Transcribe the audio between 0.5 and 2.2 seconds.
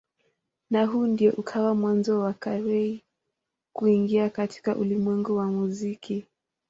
Na huu ndio ukawa mwanzo